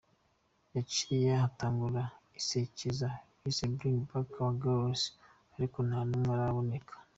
Haciye 0.73 1.29
hatangura 1.43 2.03
isekeza 2.39 3.09
bise 3.41 3.63
'Bring 3.73 3.99
Back 4.09 4.29
Our 4.43 4.53
Girls', 4.63 5.07
ariko 5.55 5.77
nta 5.87 5.99
n'umwe 6.07 6.31
araboneka. 6.37 6.95